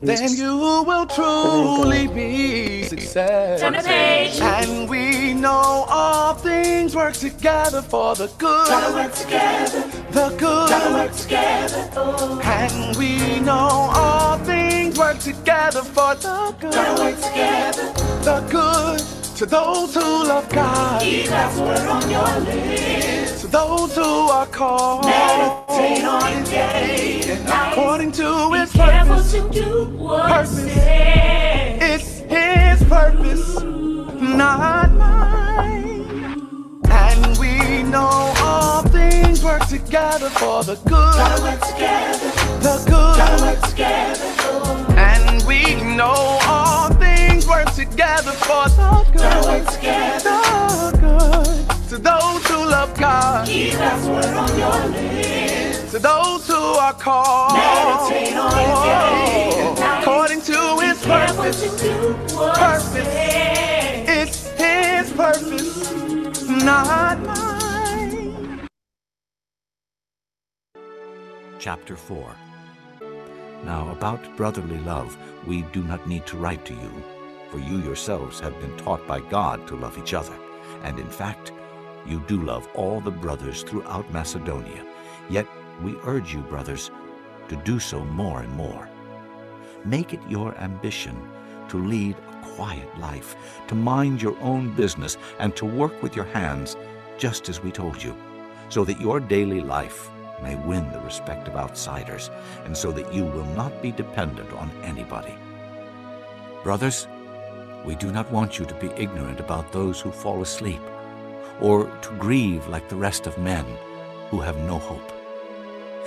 [0.00, 3.60] then you will truly be success.
[3.60, 4.40] Turn the page.
[4.40, 8.68] And we know all things work together for the good.
[8.68, 9.80] Gotta work together.
[10.10, 10.68] The good.
[10.70, 11.90] Gotta work together.
[12.42, 16.72] And we know all things work together for the good.
[16.72, 17.92] Gotta work together.
[18.22, 21.02] The good to those who love God.
[21.02, 23.42] Keep God's word on your lips.
[23.42, 25.59] To those who are called.
[25.80, 27.72] Meditate on day and night.
[27.72, 29.32] According to His purpose.
[29.32, 30.66] to do what Purpose.
[31.82, 33.60] It's His purpose,
[34.20, 36.36] not mine.
[36.90, 41.42] And we know all things work together for the Gotta good.
[41.42, 42.30] work together.
[42.60, 43.40] The Gotta good.
[43.42, 44.26] work together.
[44.98, 45.60] And we
[45.96, 48.76] know all things work together for the
[49.16, 49.44] Gotta good.
[49.44, 50.40] work together.
[50.90, 51.88] The good.
[51.90, 53.46] To those who love God.
[53.48, 55.69] Keep God's word on your lips.
[55.90, 57.54] To those who are called.
[57.54, 60.00] Meditate on.
[60.00, 61.62] According to His purpose.
[62.32, 63.08] Purpose.
[64.08, 68.68] It's His purpose, not mine.
[71.58, 72.36] Chapter 4
[73.64, 77.02] Now about brotherly love, we do not need to write to you,
[77.50, 80.38] for you yourselves have been taught by God to love each other.
[80.84, 81.50] And in fact,
[82.06, 84.86] you do love all the brothers throughout Macedonia.
[85.28, 85.46] Yet
[85.82, 86.90] we urge you, brothers,
[87.48, 88.88] to do so more and more.
[89.84, 91.16] Make it your ambition
[91.68, 93.36] to lead a quiet life,
[93.68, 96.76] to mind your own business, and to work with your hands,
[97.18, 98.16] just as we told you,
[98.68, 100.10] so that your daily life
[100.42, 102.30] may win the respect of outsiders,
[102.64, 105.34] and so that you will not be dependent on anybody.
[106.62, 107.06] Brothers,
[107.84, 110.82] we do not want you to be ignorant about those who fall asleep,
[111.60, 113.64] or to grieve like the rest of men
[114.30, 115.19] who have no hope.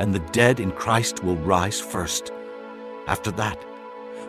[0.00, 2.32] And the dead in Christ will rise first.
[3.06, 3.62] After that,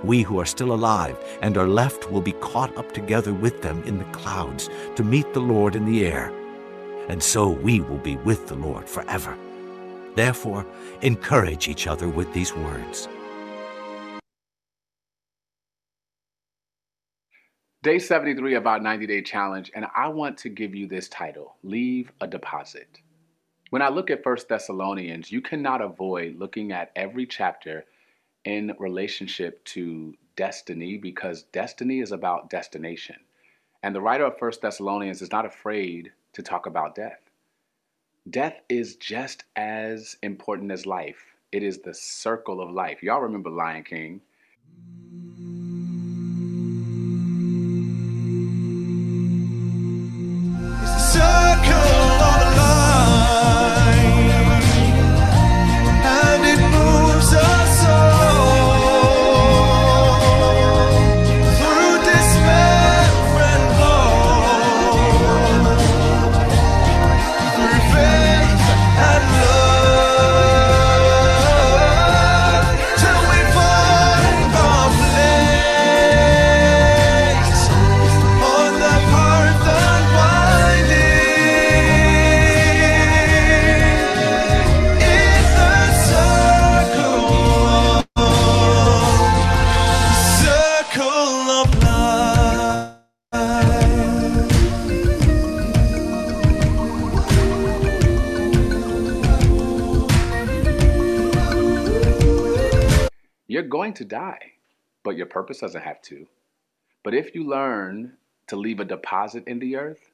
[0.04, 3.82] we who are still alive and are left will be caught up together with them
[3.84, 6.30] in the clouds to meet the Lord in the air.
[7.08, 9.38] And so we will be with the Lord forever.
[10.16, 10.66] Therefore,
[11.04, 13.08] encourage each other with these words.
[17.82, 21.56] Day 73 of our 90 day challenge, and I want to give you this title
[21.64, 23.00] Leave a Deposit.
[23.72, 27.86] When I look at First Thessalonians, you cannot avoid looking at every chapter
[28.44, 33.16] in relationship to destiny because destiny is about destination.
[33.82, 37.22] And the writer of First Thessalonians is not afraid to talk about death.
[38.30, 41.38] Death is just as important as life.
[41.54, 43.02] It is the circle of life.
[43.02, 44.20] Y'all remember Lion King?
[103.96, 104.54] To die,
[105.04, 106.28] but your purpose doesn't have to.
[107.04, 108.18] But if you learn
[108.48, 110.12] to leave a deposit in the earth,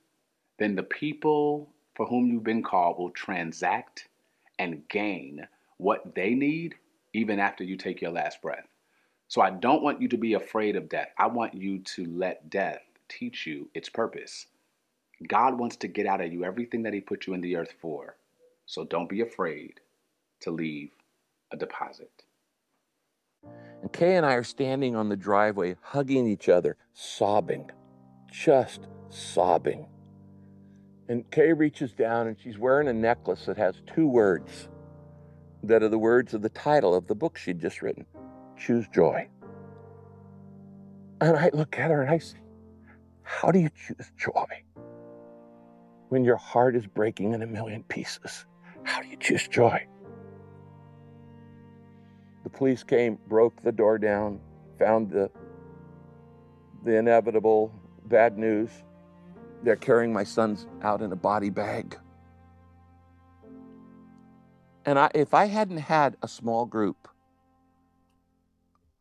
[0.57, 4.07] then the people for whom you've been called will transact
[4.59, 5.47] and gain
[5.77, 6.75] what they need
[7.13, 8.67] even after you take your last breath.
[9.27, 11.09] So I don't want you to be afraid of death.
[11.17, 14.47] I want you to let death teach you its purpose.
[15.27, 17.73] God wants to get out of you everything that He put you in the earth
[17.81, 18.15] for.
[18.65, 19.79] So don't be afraid
[20.41, 20.91] to leave
[21.51, 22.11] a deposit.
[23.81, 27.69] And Kay and I are standing on the driveway, hugging each other, sobbing,
[28.31, 29.87] just sobbing.
[31.09, 34.69] And Kay reaches down and she's wearing a necklace that has two words
[35.63, 38.05] that are the words of the title of the book she'd just written
[38.57, 39.27] choose joy.
[41.21, 42.37] And I look at her and I say,
[43.23, 44.45] How do you choose joy?
[46.09, 48.45] When your heart is breaking in a million pieces,
[48.83, 49.85] how do you choose joy?
[52.47, 54.39] The police came, broke the door down,
[54.79, 55.29] found the,
[56.85, 57.73] the inevitable
[58.05, 58.69] bad news.
[59.63, 61.99] They're carrying my sons out in a body bag.
[64.85, 67.09] And I, if I hadn't had a small group,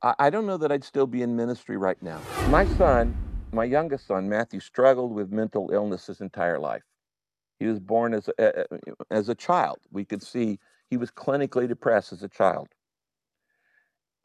[0.02, 2.20] I, I don't know that I'd still be in ministry right now.
[2.48, 3.16] My son,
[3.52, 6.82] my youngest son, Matthew, struggled with mental illness his entire life.
[7.60, 8.64] He was born as a,
[9.12, 9.78] as a child.
[9.92, 10.58] We could see
[10.90, 12.66] he was clinically depressed as a child.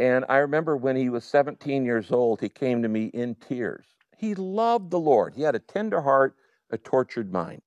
[0.01, 3.86] And I remember when he was 17 years old, he came to me in tears.
[4.18, 5.33] He loved the Lord.
[5.36, 6.36] He had a tender heart,
[6.71, 7.62] a tortured mind.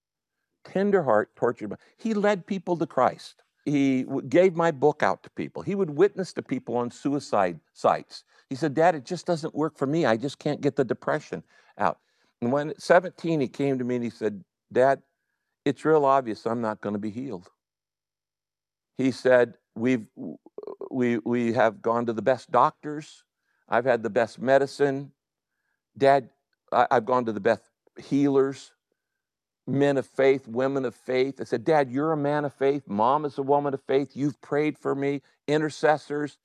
[0.65, 1.81] Tender heart, tortured mind.
[1.97, 5.63] He led people to Christ he gave my book out to people.
[5.63, 8.25] He would witness to people on suicide sites.
[8.51, 10.05] He said, Dad, it just doesn't work for me.
[10.05, 11.43] I just can't get the depression
[11.79, 11.99] out.
[12.43, 15.01] And when at 17, he came to me and he said, Dad,
[15.65, 17.49] it's real obvious I'm not going to be healed.
[18.99, 20.07] He said, We've
[20.95, 23.25] we we have gone to the best doctors.
[23.69, 25.13] I've had the best medicine.
[25.99, 26.31] Dad,
[26.73, 27.63] I, I've gone to the best
[27.99, 28.73] healers
[29.67, 31.41] men of faith, women of faith.
[31.41, 32.83] I said, Dad, you're a man of faith.
[32.87, 34.11] Mom is a woman of faith.
[34.15, 36.39] You've prayed for me, intercessors.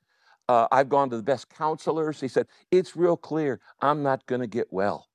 [0.47, 2.21] Uh, I've gone to the best counselors.
[2.21, 5.09] He said, It's real clear I'm not going to get well.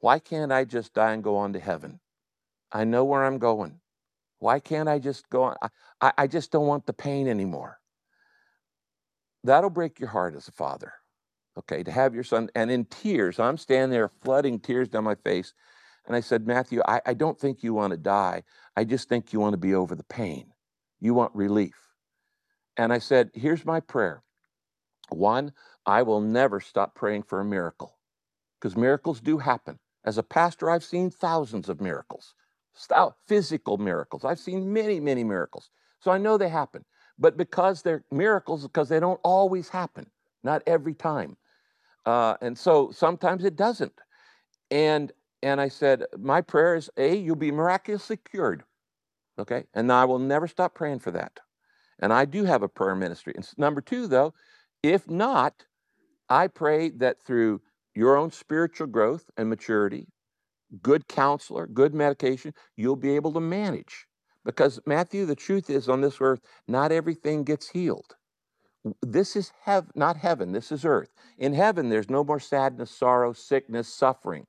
[0.00, 2.00] Why can't I just die and go on to heaven?
[2.72, 3.80] I know where I'm going.
[4.38, 5.56] Why can't I just go on?
[6.00, 7.77] I, I just don't want the pain anymore.
[9.44, 10.92] That'll break your heart as a father,
[11.58, 15.14] okay, to have your son, and in tears, I'm standing there flooding tears down my
[15.14, 15.54] face.
[16.06, 18.42] And I said, Matthew, I, I don't think you want to die.
[18.76, 20.52] I just think you want to be over the pain.
[21.00, 21.76] You want relief.
[22.76, 24.22] And I said, here's my prayer.
[25.10, 25.52] One,
[25.84, 27.98] I will never stop praying for a miracle
[28.60, 29.78] because miracles do happen.
[30.04, 32.34] As a pastor, I've seen thousands of miracles,
[33.26, 34.24] physical miracles.
[34.24, 35.70] I've seen many, many miracles.
[36.00, 36.84] So I know they happen.
[37.18, 40.06] But because they're miracles, because they don't always happen,
[40.44, 41.36] not every time.
[42.06, 43.92] Uh, and so sometimes it doesn't.
[44.70, 45.12] And
[45.42, 48.64] and I said, My prayer is A, you'll be miraculously cured.
[49.38, 49.64] Okay.
[49.74, 51.40] And I will never stop praying for that.
[52.00, 53.32] And I do have a prayer ministry.
[53.36, 54.34] And number two, though,
[54.82, 55.64] if not,
[56.28, 57.60] I pray that through
[57.94, 60.08] your own spiritual growth and maturity,
[60.82, 64.06] good counselor, good medication, you'll be able to manage.
[64.44, 68.16] Because, Matthew, the truth is on this earth, not everything gets healed.
[69.02, 71.10] This is hev- not heaven, this is earth.
[71.36, 74.46] In heaven, there's no more sadness, sorrow, sickness, suffering.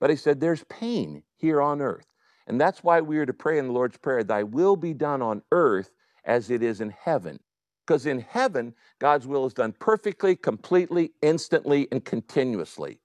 [0.00, 2.06] But he said, there's pain here on earth.
[2.46, 5.22] And that's why we are to pray in the Lord's Prayer, Thy will be done
[5.22, 5.92] on earth
[6.24, 7.38] as it is in heaven.
[7.86, 13.00] Because in heaven, God's will is done perfectly, completely, instantly, and continuously.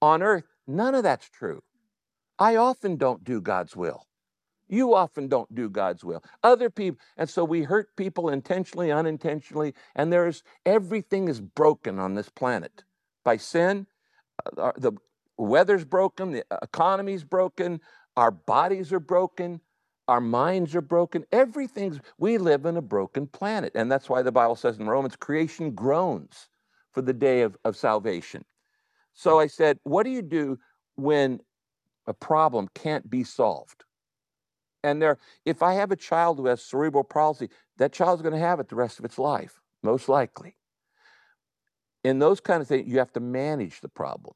[0.00, 1.62] On earth, none of that's true.
[2.38, 4.06] I often don't do God's will.
[4.68, 6.22] You often don't do God's will.
[6.42, 12.14] Other people, and so we hurt people intentionally, unintentionally, and there's everything is broken on
[12.14, 12.84] this planet
[13.24, 13.86] by sin.
[14.56, 14.92] Uh, the
[15.36, 17.80] weather's broken, the economy's broken,
[18.16, 19.60] our bodies are broken,
[20.08, 21.24] our minds are broken.
[21.32, 23.72] Everything's, we live in a broken planet.
[23.74, 26.48] And that's why the Bible says in Romans, creation groans
[26.92, 28.44] for the day of, of salvation.
[29.14, 30.58] So I said, what do you do
[30.96, 31.40] when
[32.06, 33.84] a problem can't be solved?
[34.84, 37.48] And there, if I have a child who has cerebral palsy,
[37.78, 40.56] that child's going to have it the rest of its life, most likely.
[42.04, 44.34] In those kind of things, you have to manage the problem.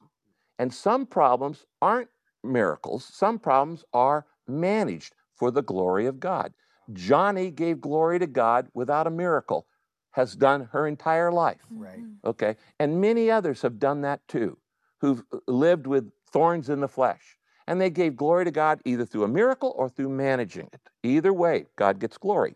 [0.59, 2.09] And some problems aren't
[2.43, 6.55] miracles, some problems are managed for the glory of God.
[6.93, 9.67] Joni gave glory to God without a miracle,
[10.13, 11.61] has done her entire life.
[11.71, 12.01] Right.
[12.25, 12.57] Okay.
[12.81, 14.57] And many others have done that too,
[15.03, 17.38] who've uh, lived with thorns in the flesh.
[17.69, 20.81] And they gave glory to God either through a miracle or through managing it.
[21.03, 22.55] Either way, God gets glory.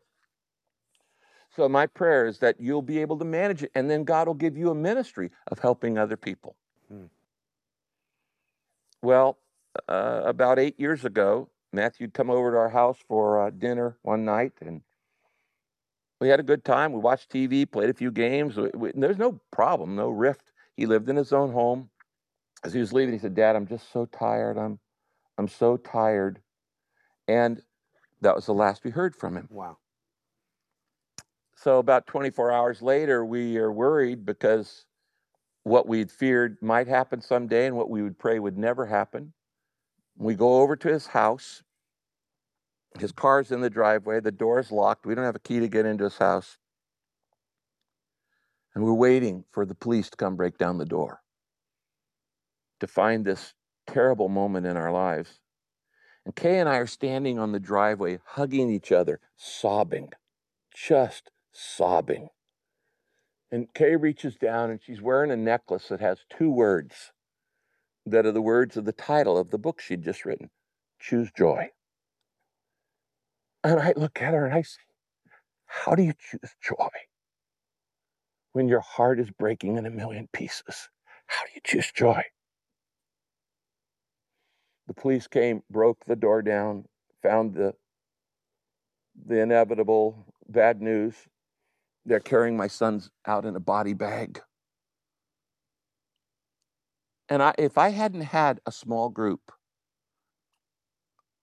[1.54, 4.34] So, my prayer is that you'll be able to manage it, and then God will
[4.34, 6.56] give you a ministry of helping other people.
[6.88, 7.04] Hmm.
[9.02, 9.36] Well,
[9.86, 14.24] uh, about eight years ago, Matthew'd come over to our house for uh, dinner one
[14.24, 14.80] night, and
[16.22, 16.94] we had a good time.
[16.94, 18.56] We watched TV, played a few games.
[18.56, 20.52] We, we, there's no problem, no rift.
[20.74, 21.90] He lived in his own home.
[22.64, 24.56] As he was leaving, he said, "Dad, I'm just so tired.
[24.56, 24.78] I'm,
[25.38, 26.42] I'm so tired,"
[27.28, 27.62] and
[28.20, 29.48] that was the last we heard from him.
[29.50, 29.78] Wow.
[31.56, 34.84] So about 24 hours later, we are worried because
[35.62, 39.32] what we'd feared might happen someday and what we would pray would never happen.
[40.16, 41.62] We go over to his house.
[42.98, 44.20] His car's in the driveway.
[44.20, 45.06] The door's locked.
[45.06, 46.58] We don't have a key to get into his house.
[48.74, 51.22] And And we're waiting for the police to come break down the door
[52.80, 53.54] to find this
[53.86, 55.40] terrible moment in our lives.
[56.24, 60.10] And Kay and I are standing on the driveway, hugging each other, sobbing,
[60.74, 62.28] just sobbing.
[63.50, 67.12] And Kay reaches down and she's wearing a necklace that has two words
[68.06, 70.50] that are the words of the title of the book she'd just written
[70.98, 71.70] Choose Joy.
[73.64, 74.80] And I look at her and I say,
[75.66, 76.88] How do you choose joy
[78.52, 80.88] when your heart is breaking in a million pieces?
[81.26, 82.22] How do you choose joy?
[84.86, 86.86] The police came, broke the door down,
[87.22, 87.74] found the
[89.26, 91.14] the inevitable bad news.
[92.04, 94.40] They're carrying my sons out in a body bag.
[97.28, 99.52] And I, if I hadn't had a small group,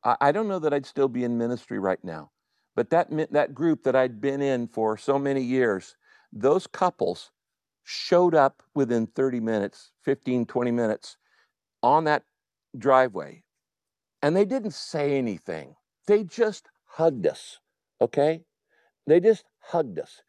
[0.04, 2.32] I, I don't know that I'd still be in ministry right now.
[2.76, 5.96] But that that group that I'd been in for so many years,
[6.32, 7.32] those couples
[7.84, 11.18] showed up within 30 minutes, 15, 20 minutes
[11.82, 12.24] on that
[12.78, 13.44] driveway.
[14.22, 15.76] And they didn't say anything.
[16.08, 17.60] They just hugged us,
[18.02, 18.42] okay?
[19.08, 20.22] They just hugged us.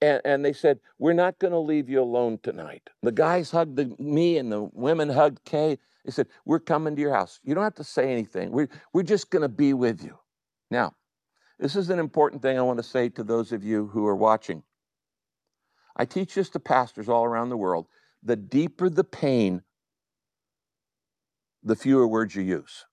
[0.00, 2.88] And, and they said, We're not going to leave you alone tonight.
[3.02, 5.78] The guys hugged the, me and the women hugged Kay.
[6.04, 7.40] They said, We're coming to your house.
[7.44, 8.50] You don't have to say anything.
[8.50, 10.18] We're, we're just going to be with you.
[10.70, 10.94] Now,
[11.58, 14.16] this is an important thing I want to say to those of you who are
[14.16, 14.62] watching.
[15.96, 17.86] I teach this to pastors all around the world.
[18.22, 19.62] The deeper the pain,
[21.64, 22.84] the fewer words you use.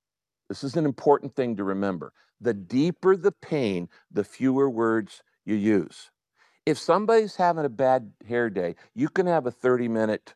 [0.49, 2.13] This is an important thing to remember.
[2.39, 6.09] The deeper the pain, the fewer words you use.
[6.65, 10.33] If somebody's having a bad hair day, you can have a 30 minute,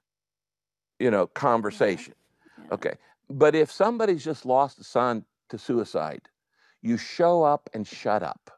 [0.99, 2.13] you know, conversation.
[2.71, 2.95] Okay.
[3.29, 6.21] But if somebody's just lost a son to suicide,
[6.81, 8.51] you show up and shut up.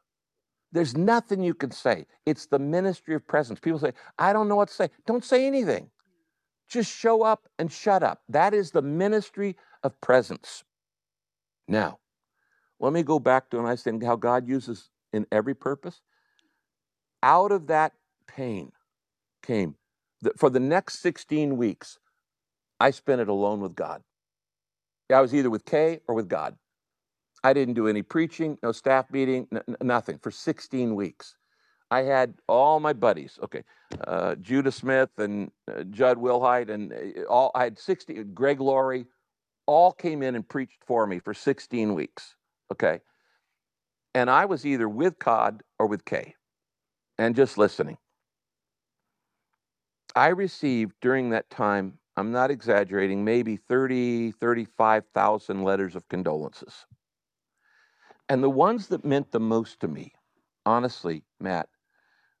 [0.72, 2.06] There's nothing you can say.
[2.26, 3.58] It's the ministry of presence.
[3.58, 4.90] People say, I don't know what to say.
[5.06, 5.90] Don't say anything.
[6.68, 8.22] Just show up and shut up.
[8.28, 10.64] That is the ministry of presence.
[11.68, 11.98] Now,
[12.80, 16.00] let me go back to when I said how God uses in every purpose.
[17.22, 17.92] Out of that
[18.26, 18.72] pain
[19.42, 19.76] came
[20.22, 21.98] that for the next 16 weeks,
[22.80, 24.02] I spent it alone with God.
[25.12, 26.56] I was either with Kay or with God.
[27.42, 31.36] I didn't do any preaching, no staff meeting, n- nothing for 16 weeks.
[31.90, 33.62] I had all my buddies, okay,
[34.06, 39.06] uh, Judah Smith and uh, Judd Wilhite, and uh, all I had 60, Greg Laurie,
[39.68, 42.34] all came in and preached for me for 16 weeks.
[42.72, 43.00] Okay.
[44.14, 46.34] And I was either with God or with Kay
[47.18, 47.98] and just listening.
[50.16, 56.86] I received during that time, I'm not exaggerating, maybe 30, 35,000 letters of condolences.
[58.30, 60.14] And the ones that meant the most to me,
[60.64, 61.68] honestly, Matt,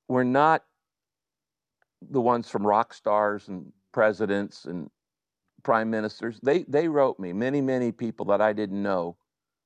[0.08, 0.64] were not
[2.00, 4.90] the ones from rock stars and presidents and
[5.68, 6.40] prime ministers.
[6.42, 7.34] They they wrote me.
[7.34, 9.18] Many many people that I didn't know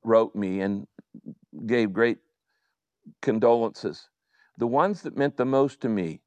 [0.02, 0.88] wrote me and
[1.64, 2.18] gave great
[3.20, 4.08] condolences.
[4.58, 6.20] The ones that meant the most to me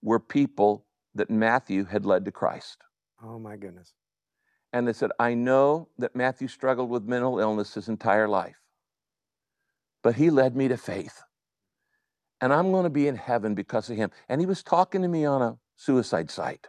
[0.00, 2.78] were people that Matthew had led to Christ.
[3.22, 3.92] Oh my goodness.
[4.72, 8.56] And they said, I know that Matthew struggled with mental illness his entire life,
[10.02, 11.22] but he led me to faith.
[12.40, 14.10] And I'm going to be in heaven because of him.
[14.26, 16.68] And he was talking to me on a suicide site,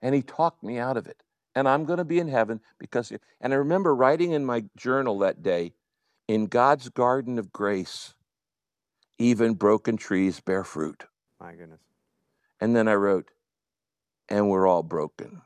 [0.00, 1.23] and he talked me out of it
[1.54, 3.12] and I'm going to be in heaven because.
[3.40, 5.72] And I remember writing in my journal that day,
[6.28, 8.14] in God's garden of grace,
[9.18, 11.04] even broken trees bear fruit.
[11.40, 11.80] My goodness.
[12.60, 13.30] And then I wrote,
[14.28, 15.42] and we're all broken.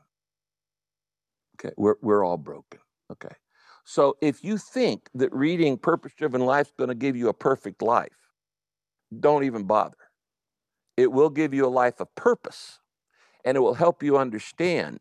[1.55, 2.79] Okay, we're, we're all broken.
[3.11, 3.35] Okay.
[3.83, 7.33] So if you think that reading Purpose Driven Life is going to give you a
[7.33, 8.15] perfect life,
[9.19, 9.97] don't even bother.
[10.95, 12.79] It will give you a life of purpose
[13.43, 14.99] and it will help you understand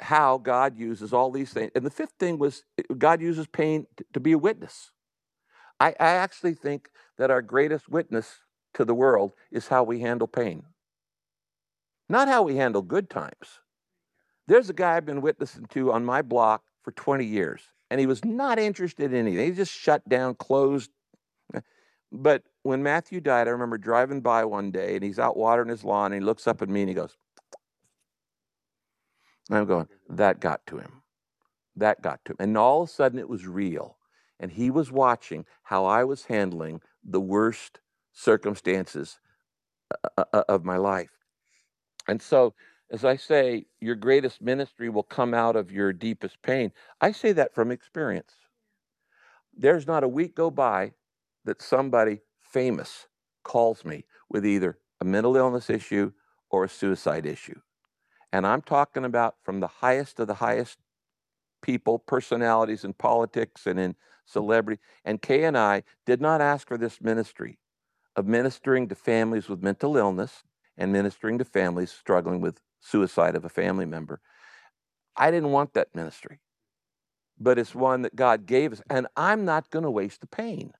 [0.00, 1.70] how God uses all these things.
[1.74, 4.92] And the fifth thing was eh, God uses pain to be a witness.
[5.78, 8.40] I, I actually think that our greatest witness
[8.74, 10.64] to the world is how we handle pain,
[12.08, 13.60] not how we handle good times.
[14.46, 18.06] There's a guy I've been witnessing to on my block for 20 years, and he
[18.06, 19.46] was not interested in anything.
[19.46, 20.90] He just shut down, closed.
[22.12, 25.84] But when Matthew died, I remember driving by one day, and he's out watering his
[25.84, 27.16] lawn, and he looks up at me and he goes,
[29.50, 31.02] and I'm going, that got to him.
[31.76, 32.36] That got to him.
[32.38, 33.96] And all of a sudden it was real.
[34.38, 37.80] And he was watching how I was handling the worst
[38.12, 39.18] circumstances
[40.16, 41.10] uh, uh, of my life.
[42.08, 42.54] And so,
[42.92, 46.72] as I say, your greatest ministry will come out of your deepest pain.
[47.00, 48.32] I say that from experience.
[49.56, 50.92] There's not a week go by
[51.44, 53.06] that somebody famous
[53.42, 56.12] calls me with either a mental illness issue
[56.50, 57.60] or a suicide issue.
[58.32, 60.78] And I'm talking about from the highest of the highest
[61.62, 64.80] people, personalities in politics and in celebrity.
[65.04, 67.58] And Kay and I did not ask for this ministry
[68.16, 70.42] of ministering to families with mental illness
[70.76, 74.20] and ministering to families struggling with suicide of a family member.
[75.16, 76.40] I didn't want that ministry,
[77.38, 80.72] but it's one that God gave us, and I'm not going to waste the pain.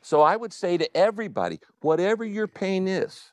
[0.00, 3.31] So I would say to everybody, whatever your pain is,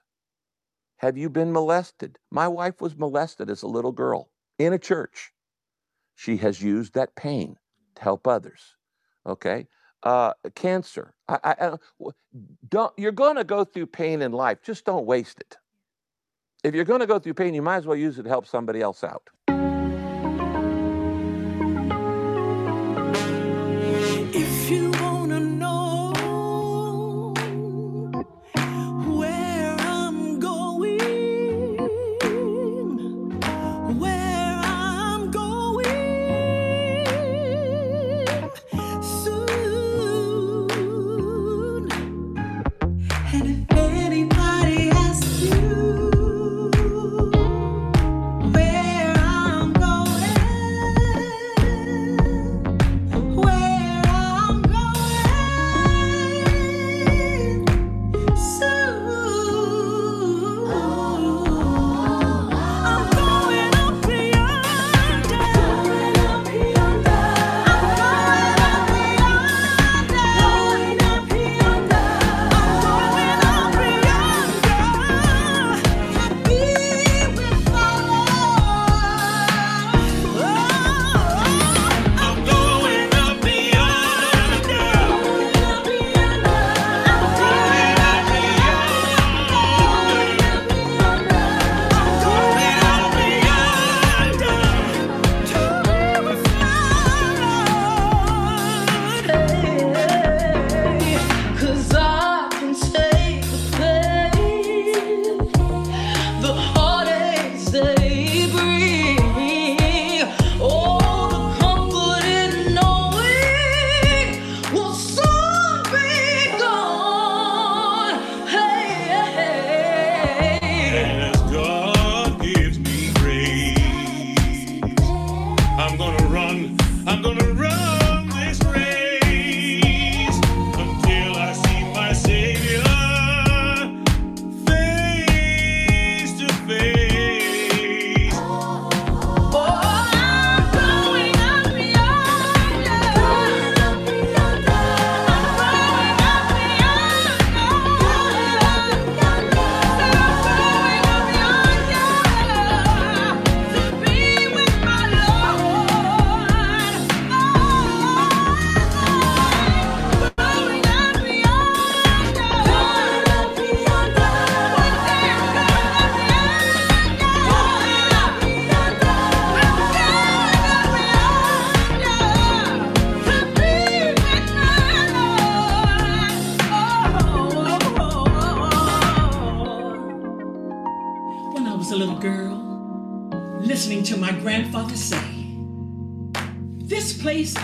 [1.00, 2.20] have you been molested?
[2.30, 5.32] My wife was molested as a little girl in a church.
[6.16, 7.58] She has used that pain
[7.96, 8.76] to help others.
[9.26, 9.68] Okay?
[10.04, 11.14] Uh, cancer.
[11.30, 11.78] I, I, I
[12.68, 14.62] don't, you're going to go through pain in life.
[14.62, 15.58] Just don't waste it.
[16.66, 18.46] If you're going to go through pain, you might as well use it to help
[18.46, 19.30] somebody else out.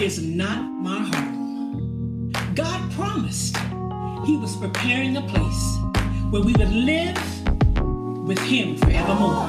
[0.01, 2.31] Is not my home.
[2.53, 3.55] God promised
[4.25, 5.77] He was preparing a place
[6.31, 7.17] where we would live
[8.27, 9.47] with Him forevermore.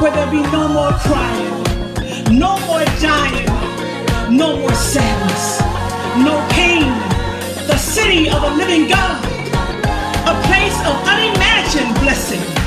[0.00, 3.46] Where there be no more crying, no more dying,
[4.34, 5.60] no more sadness,
[6.24, 6.88] no pain.
[7.66, 9.22] The city of a living God,
[10.26, 12.59] a place of unimagined blessing.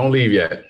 [0.00, 0.64] Don't leave yet.